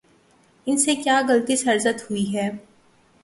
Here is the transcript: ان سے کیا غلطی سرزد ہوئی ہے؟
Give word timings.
ان 0.67 0.77
سے 0.77 0.95
کیا 0.95 1.19
غلطی 1.29 1.55
سرزد 1.55 2.01
ہوئی 2.09 2.25
ہے؟ 2.35 2.49